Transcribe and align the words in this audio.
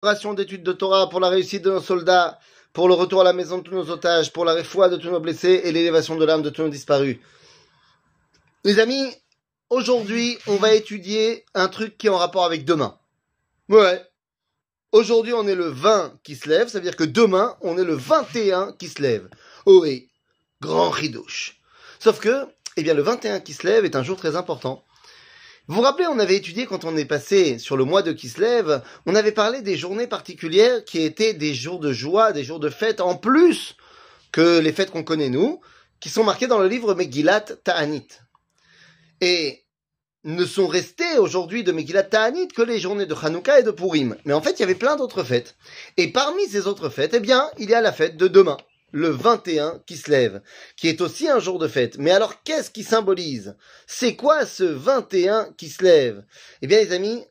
préparation 0.00 0.32
d'études 0.32 0.62
de 0.62 0.72
Torah, 0.72 1.10
pour 1.10 1.20
la 1.20 1.28
réussite 1.28 1.62
de 1.62 1.72
nos 1.72 1.80
soldats, 1.82 2.38
pour 2.72 2.88
le 2.88 2.94
retour 2.94 3.20
à 3.20 3.24
la 3.24 3.34
maison 3.34 3.58
de 3.58 3.62
tous 3.64 3.74
nos 3.74 3.90
otages, 3.90 4.32
pour 4.32 4.46
la 4.46 4.54
réfoua 4.54 4.88
de 4.88 4.96
tous 4.96 5.10
nos 5.10 5.20
blessés 5.20 5.60
et 5.64 5.72
l'élévation 5.72 6.16
de 6.16 6.24
l'âme 6.24 6.40
de 6.40 6.48
tous 6.48 6.62
nos 6.62 6.70
disparus. 6.70 7.18
Les 8.64 8.78
amis, 8.78 9.12
aujourd'hui, 9.68 10.38
on 10.46 10.56
va 10.56 10.72
étudier 10.72 11.44
un 11.52 11.68
truc 11.68 11.98
qui 11.98 12.06
est 12.06 12.10
en 12.10 12.16
rapport 12.16 12.46
avec 12.46 12.64
demain. 12.64 12.96
Ouais. 13.68 14.02
Aujourd'hui, 14.92 15.34
on 15.34 15.46
est 15.46 15.54
le 15.54 15.68
20 15.68 16.14
qui 16.22 16.34
se 16.34 16.48
lève, 16.48 16.68
ça 16.68 16.78
veut 16.78 16.84
dire 16.84 16.96
que 16.96 17.04
demain, 17.04 17.58
on 17.60 17.76
est 17.76 17.84
le 17.84 17.94
21 17.94 18.72
qui 18.78 18.88
se 18.88 19.02
lève. 19.02 19.28
Oh 19.66 19.80
oui, 19.82 20.08
grand 20.62 20.88
ridouche. 20.88 21.60
Sauf 21.98 22.20
que, 22.20 22.46
eh 22.78 22.82
bien, 22.82 22.94
le 22.94 23.02
21 23.02 23.40
qui 23.40 23.52
se 23.52 23.66
lève 23.66 23.84
est 23.84 23.96
un 23.96 24.02
jour 24.02 24.16
très 24.16 24.34
important. 24.34 24.82
Vous 25.70 25.76
vous 25.76 25.82
rappelez, 25.82 26.08
on 26.08 26.18
avait 26.18 26.34
étudié 26.34 26.66
quand 26.66 26.84
on 26.84 26.96
est 26.96 27.04
passé 27.04 27.60
sur 27.60 27.76
le 27.76 27.84
mois 27.84 28.02
de 28.02 28.10
Kislev, 28.10 28.82
on 29.06 29.14
avait 29.14 29.30
parlé 29.30 29.62
des 29.62 29.76
journées 29.76 30.08
particulières 30.08 30.84
qui 30.84 31.00
étaient 31.00 31.32
des 31.32 31.54
jours 31.54 31.78
de 31.78 31.92
joie, 31.92 32.32
des 32.32 32.42
jours 32.42 32.58
de 32.58 32.68
fête 32.68 33.00
en 33.00 33.14
plus 33.14 33.76
que 34.32 34.58
les 34.58 34.72
fêtes 34.72 34.90
qu'on 34.90 35.04
connaît 35.04 35.28
nous, 35.28 35.60
qui 36.00 36.08
sont 36.08 36.24
marquées 36.24 36.48
dans 36.48 36.58
le 36.58 36.66
livre 36.66 36.96
Megillat 36.96 37.42
Ta'anit. 37.62 38.08
Et 39.20 39.62
ne 40.24 40.44
sont 40.44 40.66
restées 40.66 41.18
aujourd'hui 41.18 41.62
de 41.62 41.70
Megillat 41.70 42.02
Ta'anit 42.02 42.48
que 42.48 42.62
les 42.62 42.80
journées 42.80 43.06
de 43.06 43.14
Hanouka 43.14 43.60
et 43.60 43.62
de 43.62 43.70
Purim. 43.70 44.16
Mais 44.24 44.32
en 44.32 44.42
fait, 44.42 44.58
il 44.58 44.60
y 44.62 44.64
avait 44.64 44.74
plein 44.74 44.96
d'autres 44.96 45.22
fêtes. 45.22 45.54
Et 45.96 46.08
parmi 46.08 46.48
ces 46.48 46.66
autres 46.66 46.88
fêtes, 46.88 47.14
eh 47.14 47.20
bien, 47.20 47.48
il 47.58 47.70
y 47.70 47.74
a 47.74 47.80
la 47.80 47.92
fête 47.92 48.16
de 48.16 48.26
demain 48.26 48.56
le 48.92 49.08
21 49.08 49.82
qui 49.86 49.96
se 49.96 50.10
lève, 50.10 50.42
qui 50.76 50.88
est 50.88 51.00
aussi 51.00 51.28
un 51.28 51.38
jour 51.38 51.58
de 51.58 51.68
fête. 51.68 51.98
Mais 51.98 52.10
alors, 52.10 52.42
qu'est-ce 52.42 52.70
qui 52.70 52.82
symbolise? 52.82 53.56
C'est 53.86 54.16
quoi 54.16 54.46
ce 54.46 54.64
21 54.64 55.52
qui 55.56 55.68
se 55.68 55.82
lève? 55.82 56.24
Eh 56.62 56.66
bien, 56.66 56.78
les 56.80 56.92
amis, 56.92 57.24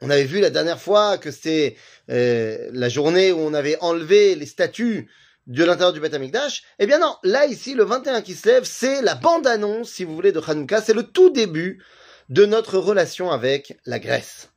on 0.00 0.10
avait 0.10 0.24
vu 0.24 0.40
la 0.40 0.50
dernière 0.50 0.80
fois 0.80 1.18
que 1.18 1.30
c'était 1.30 1.76
euh, 2.10 2.68
la 2.72 2.88
journée 2.88 3.32
où 3.32 3.38
on 3.38 3.54
avait 3.54 3.78
enlevé 3.80 4.34
les 4.34 4.46
statues 4.46 5.08
de 5.46 5.64
l'intérieur 5.64 5.92
du 5.92 6.00
Beth 6.00 6.14
Amikdash. 6.14 6.62
Eh 6.78 6.86
bien 6.86 6.98
non, 6.98 7.16
là 7.24 7.46
ici, 7.46 7.74
le 7.74 7.84
21 7.84 8.22
qui 8.22 8.34
se 8.34 8.48
lève, 8.48 8.64
c'est 8.64 9.02
la 9.02 9.14
bande-annonce, 9.14 9.90
si 9.90 10.04
vous 10.04 10.14
voulez, 10.14 10.32
de 10.32 10.40
Hanouka. 10.44 10.82
C'est 10.82 10.94
le 10.94 11.04
tout 11.04 11.30
début 11.30 11.82
de 12.28 12.46
notre 12.46 12.78
relation 12.78 13.30
avec 13.30 13.78
la 13.86 13.98
Grèce. 13.98 14.50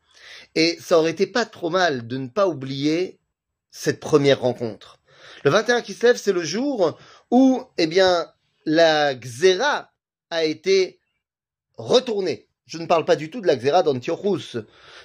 Et 0.55 0.77
ça 0.81 0.98
aurait 0.98 1.11
été 1.11 1.27
pas 1.27 1.45
trop 1.45 1.70
mal 1.70 2.08
de 2.08 2.17
ne 2.17 2.27
pas 2.27 2.48
oublier 2.48 3.20
cette 3.72 4.00
première 4.00 4.42
rencontre. 4.42 5.00
Le 5.46 5.52
21 5.52 5.82
qui 5.82 5.94
se 5.94 6.08
lève, 6.08 6.18
c'est 6.18 6.34
le 6.34 6.44
jour 6.44 6.98
où, 7.30 7.62
eh 7.78 7.86
bien, 7.86 8.26
la 8.66 9.14
Xéra 9.14 9.92
a 10.32 10.44
été 10.44 11.00
retournée. 11.78 12.48
Je 12.66 12.80
ne 12.80 12.88
parle 12.88 13.06
pas 13.06 13.16
du 13.16 13.30
tout 13.30 13.42
de 13.42 13.48
la 13.48 13.56
Xéra 13.56 13.84
d'Antiochus. 13.84 14.58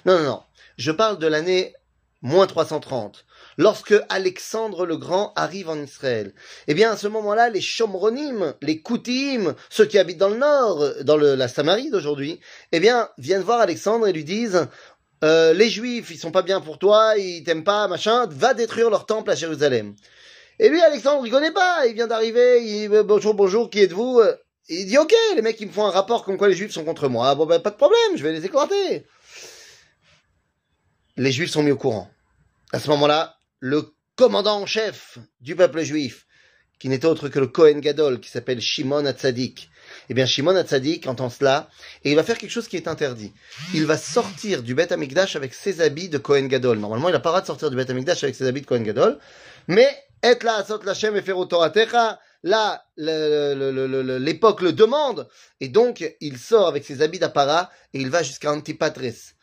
Non, 0.05 0.17
non, 0.17 0.23
non. 0.23 0.43
Je 0.77 0.91
parle 0.91 1.19
de 1.19 1.27
l'année 1.27 1.75
moins 2.23 2.47
330. 2.47 3.23
Lorsque 3.59 3.93
Alexandre 4.09 4.87
le 4.87 4.97
Grand 4.97 5.31
arrive 5.35 5.69
en 5.69 5.79
Israël. 5.79 6.33
Eh 6.67 6.73
bien, 6.73 6.89
à 6.93 6.97
ce 6.97 7.07
moment-là, 7.07 7.49
les 7.49 7.61
Shomronim, 7.61 8.55
les 8.63 8.81
Koutim, 8.81 9.53
ceux 9.69 9.85
qui 9.85 9.99
habitent 9.99 10.17
dans 10.17 10.29
le 10.29 10.37
nord, 10.37 11.03
dans 11.03 11.17
la 11.17 11.47
Samarie 11.49 11.91
d'aujourd'hui, 11.91 12.39
eh 12.71 12.79
bien, 12.79 13.09
viennent 13.19 13.43
voir 13.43 13.59
Alexandre 13.59 14.07
et 14.07 14.13
lui 14.13 14.23
disent, 14.23 14.67
euh, 15.23 15.53
les 15.53 15.69
Juifs, 15.69 16.09
ils 16.09 16.17
sont 16.17 16.31
pas 16.31 16.41
bien 16.41 16.61
pour 16.61 16.79
toi, 16.79 17.15
ils 17.15 17.43
t'aiment 17.43 17.63
pas, 17.63 17.87
machin, 17.87 18.25
va 18.25 18.55
détruire 18.55 18.89
leur 18.89 19.05
temple 19.05 19.29
à 19.29 19.35
Jérusalem. 19.35 19.93
Et 20.61 20.69
lui, 20.69 20.79
Alexandre, 20.79 21.25
il 21.25 21.31
connaît 21.31 21.51
pas. 21.51 21.87
Il 21.87 21.95
vient 21.95 22.05
d'arriver. 22.05 22.63
Il 22.63 22.93
euh, 22.93 23.01
bonjour, 23.01 23.33
bonjour, 23.33 23.71
qui 23.71 23.79
êtes-vous? 23.79 24.21
Il 24.69 24.85
dit 24.85 24.97
ok, 24.99 25.11
les 25.35 25.41
mecs, 25.41 25.59
ils 25.59 25.67
me 25.67 25.71
font 25.71 25.87
un 25.87 25.89
rapport 25.89 26.23
comme 26.23 26.37
quoi 26.37 26.47
les 26.47 26.53
Juifs 26.53 26.71
sont 26.71 26.85
contre 26.85 27.09
moi. 27.09 27.33
Bon 27.33 27.47
ben 27.47 27.59
pas 27.59 27.71
de 27.71 27.75
problème, 27.75 28.15
je 28.15 28.21
vais 28.21 28.31
les 28.31 28.45
éclater. 28.45 29.07
Les 31.17 31.31
Juifs 31.31 31.49
sont 31.49 31.63
mis 31.63 31.71
au 31.71 31.77
courant. 31.77 32.09
À 32.71 32.79
ce 32.79 32.89
moment-là, 32.91 33.37
le 33.59 33.91
commandant 34.15 34.61
en 34.61 34.67
chef 34.67 35.17
du 35.39 35.55
peuple 35.55 35.81
juif, 35.81 36.27
qui 36.77 36.89
n'était 36.89 37.07
autre 37.07 37.27
que 37.27 37.39
le 37.39 37.47
Kohen 37.47 37.81
Gadol, 37.81 38.19
qui 38.19 38.29
s'appelle 38.29 38.61
Shimon 38.61 39.05
Hatzadik. 39.05 39.71
Eh 40.09 40.13
bien, 40.13 40.27
Shimon 40.27 40.55
Hatzadik 40.55 41.07
entend 41.07 41.31
cela, 41.31 41.69
et 42.03 42.11
il 42.11 42.15
va 42.15 42.23
faire 42.23 42.37
quelque 42.37 42.51
chose 42.51 42.67
qui 42.67 42.77
est 42.77 42.87
interdit. 42.87 43.33
Il 43.73 43.87
va 43.87 43.97
sortir 43.97 44.61
du 44.61 44.75
Beth 44.75 44.91
Amikdash 44.91 45.35
avec 45.35 45.55
ses 45.55 45.81
habits 45.81 46.07
de 46.07 46.19
Kohen 46.19 46.47
Gadol. 46.47 46.77
Normalement, 46.77 47.09
il 47.09 47.13
n'a 47.13 47.19
pas 47.19 47.29
le 47.29 47.33
droit 47.33 47.41
de 47.41 47.47
sortir 47.47 47.71
du 47.71 47.75
Beth 47.75 47.89
Amikdash 47.89 48.23
avec 48.23 48.35
ses 48.35 48.45
habits 48.45 48.61
de 48.61 48.67
Kohen 48.67 48.83
Gadol, 48.83 49.17
mais 49.67 49.89
et 50.23 50.37
la 50.43 50.65
Lachem 50.83 51.15
et 51.15 51.23
Là, 52.43 52.83
l'époque 52.97 54.61
le 54.61 54.73
demande, 54.73 55.27
et 55.59 55.67
donc 55.67 56.03
il 56.21 56.39
sort 56.39 56.67
avec 56.67 56.83
ses 56.83 57.03
habits 57.03 57.19
d'apparat 57.19 57.69
et 57.93 57.99
il 57.99 58.09
va 58.09 58.23
jusqu'à 58.23 58.51
Antipatris, 58.51 59.33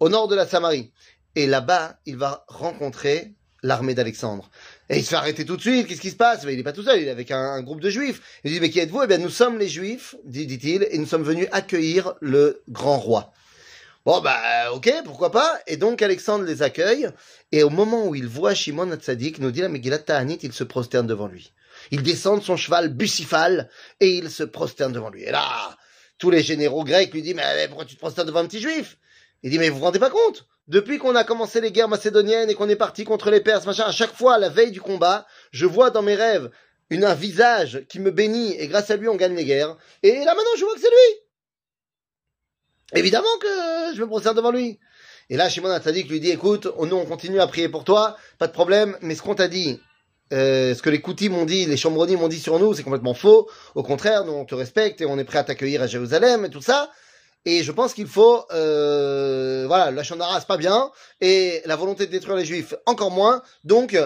au 0.00 0.08
nord 0.08 0.26
de 0.26 0.34
la 0.34 0.46
Samarie. 0.46 0.92
Et 1.36 1.46
là-bas, 1.46 1.98
il 2.04 2.16
va 2.16 2.44
rencontrer 2.48 3.32
l'armée 3.62 3.94
d'Alexandre. 3.94 4.50
Et 4.90 4.98
il 4.98 5.04
se 5.04 5.10
fait 5.10 5.16
arrêter 5.16 5.44
tout 5.44 5.56
de 5.56 5.60
suite. 5.60 5.86
Qu'est-ce 5.86 6.00
qui 6.00 6.10
se 6.10 6.16
passe? 6.16 6.44
Il 6.48 6.56
n'est 6.56 6.64
pas 6.64 6.72
tout 6.72 6.82
seul, 6.82 7.00
il 7.00 7.06
est 7.06 7.12
avec 7.12 7.30
un, 7.30 7.62
groupe 7.62 7.80
de 7.80 7.90
juifs. 7.90 8.20
Il 8.44 8.52
dit, 8.52 8.60
mais 8.60 8.70
qui 8.70 8.80
êtes-vous? 8.80 9.02
Eh 9.02 9.06
bien, 9.06 9.18
nous 9.18 9.30
sommes 9.30 9.58
les 9.58 9.68
juifs, 9.68 10.16
dit-il, 10.24 10.86
et 10.90 10.98
nous 10.98 11.06
sommes 11.06 11.22
venus 11.22 11.46
accueillir 11.52 12.14
le 12.20 12.62
grand 12.68 12.98
roi. 12.98 13.32
Bon, 14.04 14.20
bah, 14.20 14.72
ok, 14.72 14.92
pourquoi 15.04 15.30
pas. 15.30 15.60
Et 15.66 15.76
donc, 15.76 16.02
Alexandre 16.02 16.44
les 16.44 16.62
accueille. 16.62 17.08
Et 17.52 17.62
au 17.62 17.70
moment 17.70 18.06
où 18.06 18.14
il 18.14 18.26
voit 18.26 18.54
Shimon 18.54 18.90
Hatzadik, 18.90 19.38
nous 19.38 19.50
dit 19.50 19.60
la 19.60 19.68
Megillat 19.68 19.98
Ta'anit, 19.98 20.38
il 20.42 20.52
se 20.52 20.64
prosterne 20.64 21.06
devant 21.06 21.28
lui. 21.28 21.52
Il 21.90 22.02
descend 22.02 22.40
de 22.40 22.44
son 22.44 22.56
cheval 22.56 22.88
bucifal 22.88 23.68
et 24.00 24.16
il 24.16 24.30
se 24.30 24.42
prosterne 24.42 24.92
devant 24.92 25.10
lui. 25.10 25.22
Et 25.22 25.30
là, 25.30 25.76
tous 26.18 26.30
les 26.30 26.42
généraux 26.42 26.84
grecs 26.84 27.12
lui 27.12 27.22
disent, 27.22 27.34
mais 27.34 27.68
pourquoi 27.68 27.84
tu 27.84 27.94
te 27.94 28.00
prosternes 28.00 28.26
devant 28.26 28.40
un 28.40 28.46
petit 28.46 28.60
juif? 28.60 28.98
Il 29.42 29.50
dit, 29.50 29.58
mais 29.58 29.68
vous 29.68 29.78
vous 29.78 29.84
rendez 29.84 29.98
pas 29.98 30.10
compte? 30.10 30.46
Depuis 30.68 30.98
qu'on 30.98 31.16
a 31.16 31.24
commencé 31.24 31.60
les 31.60 31.72
guerres 31.72 31.88
macédoniennes 31.88 32.50
et 32.50 32.54
qu'on 32.54 32.68
est 32.68 32.76
parti 32.76 33.04
contre 33.04 33.30
les 33.30 33.40
Perses, 33.40 33.66
machin, 33.66 33.84
à 33.84 33.92
chaque 33.92 34.14
fois, 34.14 34.38
la 34.38 34.48
veille 34.48 34.70
du 34.70 34.80
combat, 34.80 35.26
je 35.50 35.66
vois 35.66 35.90
dans 35.90 36.02
mes 36.02 36.14
rêves 36.14 36.50
une, 36.92 37.04
un 37.04 37.14
visage 37.14 37.84
qui 37.88 38.00
me 38.00 38.10
bénit 38.10 38.54
et 38.58 38.68
grâce 38.68 38.90
à 38.90 38.96
lui 38.96 39.08
on 39.08 39.16
gagne 39.16 39.34
les 39.34 39.44
guerres. 39.44 39.76
Et 40.02 40.12
là 40.24 40.34
maintenant 40.34 40.56
je 40.58 40.64
vois 40.64 40.74
que 40.74 40.80
c'est 40.80 40.90
lui. 40.90 41.20
Évidemment 42.94 43.38
que 43.40 43.94
je 43.96 44.00
me 44.00 44.06
procède 44.06 44.34
devant 44.34 44.50
lui. 44.50 44.78
Et 45.30 45.36
là, 45.36 45.48
Shimon 45.48 45.70
Hatzadik 45.70 46.08
lui 46.08 46.20
dit, 46.20 46.30
écoute, 46.30 46.68
oh, 46.76 46.86
nous 46.86 46.96
on 46.96 47.06
continue 47.06 47.40
à 47.40 47.46
prier 47.46 47.68
pour 47.68 47.84
toi, 47.84 48.16
pas 48.38 48.48
de 48.48 48.52
problème, 48.52 48.96
mais 49.00 49.14
ce 49.14 49.22
qu'on 49.22 49.34
t'a 49.34 49.48
dit, 49.48 49.80
euh, 50.32 50.74
ce 50.74 50.82
que 50.82 50.90
les 50.90 51.00
Koutis 51.00 51.28
m'ont 51.28 51.44
dit, 51.44 51.64
les 51.66 51.76
Chambronis 51.76 52.16
m'ont 52.16 52.28
dit 52.28 52.38
sur 52.38 52.58
nous, 52.58 52.74
c'est 52.74 52.82
complètement 52.82 53.14
faux. 53.14 53.48
Au 53.74 53.82
contraire, 53.82 54.24
nous 54.24 54.32
on 54.32 54.44
te 54.44 54.54
respecte 54.54 55.00
et 55.00 55.06
on 55.06 55.18
est 55.18 55.24
prêt 55.24 55.38
à 55.38 55.44
t'accueillir 55.44 55.82
à 55.82 55.86
Jérusalem 55.86 56.44
et 56.44 56.50
tout 56.50 56.60
ça. 56.60 56.90
Et 57.44 57.62
je 57.62 57.72
pense 57.72 57.94
qu'il 57.94 58.06
faut, 58.06 58.44
euh, 58.52 59.64
voilà, 59.66 59.90
la 59.90 60.02
Shonara 60.02 60.38
c'est 60.38 60.46
pas 60.46 60.56
bien 60.56 60.90
et 61.20 61.62
la 61.64 61.76
volonté 61.76 62.06
de 62.06 62.10
détruire 62.10 62.36
les 62.36 62.44
Juifs 62.44 62.74
encore 62.86 63.10
moins. 63.10 63.42
Donc, 63.64 63.98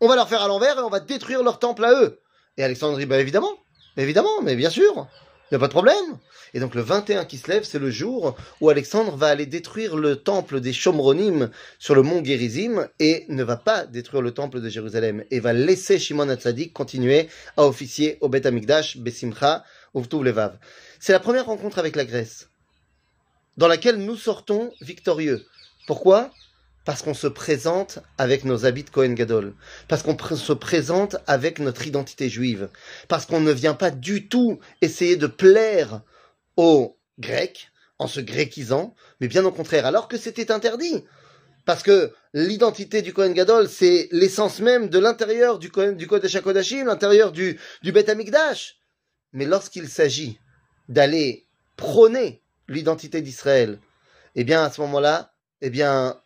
on 0.00 0.08
va 0.08 0.16
leur 0.16 0.28
faire 0.28 0.42
à 0.42 0.48
l'envers 0.48 0.78
et 0.78 0.82
on 0.82 0.90
va 0.90 1.00
détruire 1.00 1.42
leur 1.42 1.58
temple 1.58 1.84
à 1.84 1.92
eux. 1.92 2.20
Et 2.56 2.64
Alexandre 2.64 2.98
dit, 2.98 3.06
bah 3.06 3.18
évidemment, 3.18 3.52
évidemment, 3.96 4.42
mais 4.42 4.56
bien 4.56 4.70
sûr. 4.70 5.06
Il 5.50 5.54
n'y 5.54 5.56
a 5.56 5.58
pas 5.58 5.66
de 5.66 5.72
problème. 5.72 6.18
Et 6.54 6.60
donc 6.60 6.74
le 6.74 6.82
21 6.82 7.24
qui 7.24 7.36
se 7.36 7.50
lève, 7.50 7.64
c'est 7.64 7.78
le 7.78 7.90
jour 7.90 8.36
où 8.60 8.70
Alexandre 8.70 9.16
va 9.16 9.28
aller 9.28 9.46
détruire 9.46 9.96
le 9.96 10.16
temple 10.16 10.60
des 10.60 10.72
Shomronim 10.72 11.50
sur 11.78 11.94
le 11.94 12.02
mont 12.02 12.24
Gerizim 12.24 12.88
et 13.00 13.24
ne 13.28 13.42
va 13.42 13.56
pas 13.56 13.86
détruire 13.86 14.22
le 14.22 14.30
temple 14.30 14.60
de 14.60 14.68
Jérusalem 14.68 15.24
et 15.30 15.40
va 15.40 15.52
laisser 15.52 15.98
Shimon 15.98 16.28
Hatzadik 16.28 16.72
continuer 16.72 17.28
à 17.56 17.64
officier 17.64 18.18
au 18.20 18.28
Beth 18.28 18.46
Amikdash, 18.46 18.98
Besimcha, 18.98 19.64
Uvtuv 19.94 20.22
Levav. 20.22 20.56
C'est 21.00 21.12
la 21.12 21.20
première 21.20 21.46
rencontre 21.46 21.78
avec 21.78 21.96
la 21.96 22.04
Grèce 22.04 22.48
dans 23.56 23.68
laquelle 23.68 23.96
nous 23.96 24.16
sortons 24.16 24.72
victorieux. 24.80 25.44
Pourquoi? 25.86 26.30
Parce 26.84 27.02
qu'on 27.02 27.14
se 27.14 27.26
présente 27.26 28.00
avec 28.18 28.44
nos 28.44 28.66
habits 28.66 28.84
de 28.84 28.90
Kohen 28.90 29.14
Gadol, 29.14 29.54
parce 29.88 30.02
qu'on 30.02 30.16
se 30.18 30.52
présente 30.52 31.16
avec 31.26 31.58
notre 31.58 31.86
identité 31.86 32.28
juive, 32.28 32.68
parce 33.08 33.26
qu'on 33.26 33.40
ne 33.40 33.52
vient 33.52 33.74
pas 33.74 33.90
du 33.90 34.28
tout 34.28 34.60
essayer 34.80 35.16
de 35.16 35.26
plaire 35.26 36.02
aux 36.56 36.98
Grecs 37.18 37.70
en 37.98 38.06
se 38.06 38.20
gréquisant, 38.20 38.94
mais 39.20 39.28
bien 39.28 39.44
au 39.44 39.52
contraire, 39.52 39.86
alors 39.86 40.08
que 40.08 40.16
c'était 40.16 40.50
interdit. 40.50 41.04
Parce 41.64 41.82
que 41.82 42.12
l'identité 42.34 43.00
du 43.00 43.14
Kohen 43.14 43.32
Gadol, 43.32 43.68
c'est 43.68 44.08
l'essence 44.12 44.60
même 44.60 44.90
de 44.90 44.98
l'intérieur 44.98 45.58
du 45.58 45.70
Kohen, 45.70 45.96
du 45.96 46.06
Kodesh 46.06 46.34
l'intérieur 46.84 47.32
du, 47.32 47.58
du 47.82 47.92
Beth 47.92 48.10
Amikdash. 48.10 48.76
Mais 49.32 49.46
lorsqu'il 49.46 49.88
s'agit 49.88 50.38
d'aller 50.88 51.46
prôner 51.76 52.42
l'identité 52.68 53.22
d'Israël, 53.22 53.78
eh 54.34 54.44
bien, 54.44 54.64
à 54.64 54.70
ce 54.70 54.80
moment-là, 54.82 55.32
eh 55.62 55.70
bien, 55.70 56.20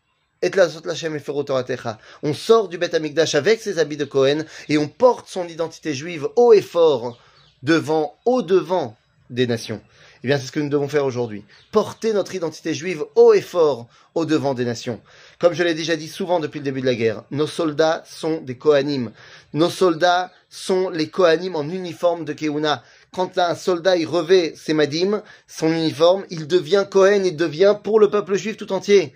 on 2.22 2.34
sort 2.34 2.68
du 2.68 2.78
Beth 2.78 2.94
Amikdash 2.94 3.34
avec 3.34 3.60
ses 3.60 3.78
habits 3.78 3.96
de 3.96 4.04
Cohen 4.04 4.44
et 4.68 4.78
on 4.78 4.88
porte 4.88 5.28
son 5.28 5.48
identité 5.48 5.94
juive 5.94 6.28
haut 6.36 6.52
et 6.52 6.62
fort 6.62 7.18
devant, 7.62 8.16
au 8.24 8.42
devant 8.42 8.96
des 9.30 9.46
nations. 9.46 9.80
Eh 10.24 10.26
bien, 10.26 10.38
c'est 10.38 10.46
ce 10.46 10.52
que 10.52 10.60
nous 10.60 10.68
devons 10.68 10.88
faire 10.88 11.04
aujourd'hui. 11.04 11.44
Porter 11.70 12.12
notre 12.12 12.34
identité 12.34 12.74
juive 12.74 13.04
haut 13.14 13.32
et 13.34 13.40
fort 13.40 13.86
au 14.14 14.24
devant 14.24 14.54
des 14.54 14.64
nations. 14.64 15.00
Comme 15.38 15.52
je 15.52 15.62
l'ai 15.62 15.74
déjà 15.74 15.94
dit 15.94 16.08
souvent 16.08 16.40
depuis 16.40 16.58
le 16.58 16.64
début 16.64 16.80
de 16.80 16.86
la 16.86 16.96
guerre, 16.96 17.22
nos 17.30 17.46
soldats 17.46 18.02
sont 18.04 18.40
des 18.40 18.56
Kohanim. 18.56 19.12
Nos 19.52 19.70
soldats 19.70 20.32
sont 20.50 20.90
les 20.90 21.08
Kohanim 21.08 21.54
en 21.54 21.68
uniforme 21.68 22.24
de 22.24 22.32
Keuna. 22.32 22.82
Quand 23.12 23.38
un 23.38 23.54
soldat 23.54 23.96
il 23.96 24.06
revêt 24.06 24.54
ses 24.56 24.74
madim, 24.74 25.22
son 25.46 25.72
uniforme, 25.72 26.24
il 26.30 26.48
devient 26.48 26.86
Kohen, 26.90 27.24
il 27.24 27.36
devient 27.36 27.76
pour 27.82 28.00
le 28.00 28.10
peuple 28.10 28.34
juif 28.34 28.56
tout 28.56 28.72
entier. 28.72 29.14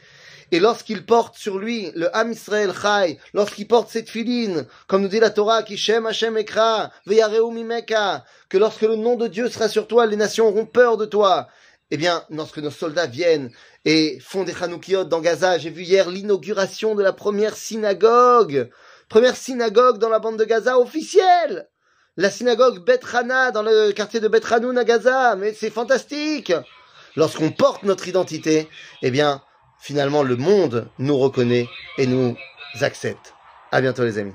Et 0.53 0.61
lorsqu'il 0.61 1.07
porte 1.07 1.35
sur 1.39 1.59
lui 1.59 1.91
le 1.95 2.15
Ham 2.15 2.31
Israël 2.31 2.73
Chai, 2.75 3.19
lorsqu'il 3.33 3.67
porte 3.67 3.89
cette 3.89 4.11
filine, 4.11 4.67
comme 4.87 5.01
nous 5.01 5.09
dit 5.09 5.19
la 5.19 5.31
Torah, 5.31 5.63
Kishem 5.63 6.05
Hashem 6.05 6.37
Ekra, 6.37 6.91
Veyareu 7.07 7.51
Mimeka, 7.51 8.23
que 8.51 8.59
lorsque 8.59 8.83
le 8.83 8.97
nom 8.97 9.17
de 9.17 9.29
Dieu 9.29 9.49
sera 9.49 9.71
sur 9.71 9.89
toi, 9.89 10.05
les 10.05 10.17
nations 10.17 10.49
auront 10.49 10.67
peur 10.67 10.99
de 10.99 11.07
toi. 11.07 11.49
Eh 11.91 11.97
bien, 11.97 12.25
lorsque 12.29 12.59
nos 12.59 12.71
soldats 12.71 13.07
viennent 13.07 13.51
et 13.87 14.19
font 14.21 14.45
des 14.45 14.55
Hanoukiot 14.63 15.05
dans 15.05 15.21
Gaza, 15.23 15.57
j'ai 15.57 15.71
vu 15.71 15.85
hier 15.85 16.11
l'inauguration 16.11 16.95
de 16.95 17.03
la 17.03 17.15
première 17.15 17.57
synagogue, 17.57 18.69
première 19.09 19.37
synagogue 19.37 19.97
dans 19.97 20.11
la 20.11 20.19
bande 20.19 20.39
de 20.39 20.45
Gaza 20.45 20.79
officielle. 20.79 21.67
La 22.19 22.29
synagogue 22.29 22.85
Bet 22.85 23.01
dans 23.55 23.63
le 23.63 23.93
quartier 23.93 24.21
de 24.21 24.29
Bet 24.29 24.53
Hanoun 24.53 24.77
à 24.77 24.85
Gaza, 24.85 25.35
mais 25.35 25.55
c'est 25.55 25.71
fantastique. 25.71 26.53
Lorsqu'on 27.17 27.53
porte 27.53 27.85
notre 27.85 28.07
identité, 28.07 28.69
eh 29.01 29.11
bien, 29.11 29.43
finalement, 29.83 30.23
le 30.23 30.37
monde 30.37 30.89
nous 30.99 31.19
reconnaît 31.19 31.69
et 31.99 32.07
nous 32.07 32.37
accepte. 32.81 33.35
À 33.73 33.81
bientôt, 33.81 34.05
les 34.05 34.19
amis. 34.19 34.35